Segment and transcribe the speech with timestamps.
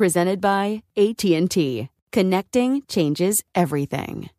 [0.00, 1.90] Presented by AT&T.
[2.10, 4.30] Connecting changes everything.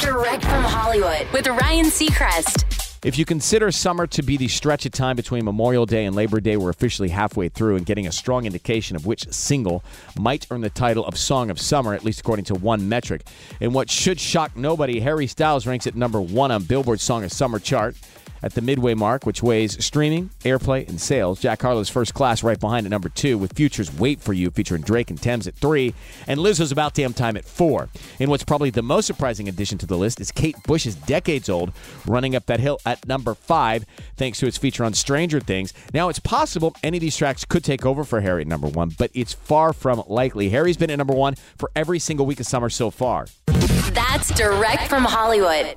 [0.00, 3.00] Direct from Hollywood with Ryan Seacrest.
[3.04, 6.40] If you consider summer to be the stretch of time between Memorial Day and Labor
[6.40, 9.84] Day, we're officially halfway through and getting a strong indication of which single
[10.18, 13.26] might earn the title of Song of Summer, at least according to one metric.
[13.60, 17.30] And what should shock nobody, Harry Styles ranks at number one on Billboard's Song of
[17.30, 17.94] Summer chart
[18.44, 21.40] at the midway mark, which weighs streaming, airplay, and sales.
[21.40, 24.82] Jack Harlow's first class right behind at number two, with Future's Wait for You featuring
[24.82, 25.94] Drake and Tems at three,
[26.26, 27.88] and Lizzo's About Damn Time at four.
[28.20, 31.72] And what's probably the most surprising addition to the list is Kate Bush's Decades Old
[32.06, 35.72] running up that hill at number five, thanks to its feature on Stranger Things.
[35.94, 38.92] Now, it's possible any of these tracks could take over for Harry at number one,
[38.98, 40.50] but it's far from likely.
[40.50, 43.26] Harry's been at number one for every single week of summer so far.
[43.94, 45.76] That's direct from Hollywood.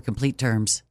[0.01, 0.83] for complete terms.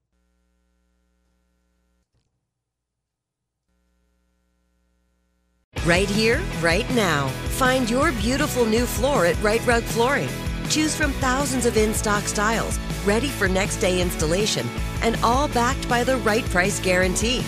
[5.87, 7.28] Right here, right now.
[7.56, 10.28] Find your beautiful new floor at Rite Rug Flooring.
[10.69, 14.69] Choose from thousands of in stock styles, ready for next day installation,
[15.03, 17.41] and all backed by the right price guarantee.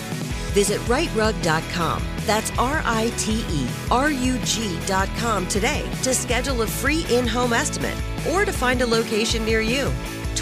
[0.53, 2.03] Visit riterug.com.
[2.25, 7.53] That's R I T E R U G.com today to schedule a free in home
[7.53, 7.97] estimate
[8.31, 9.91] or to find a location near you.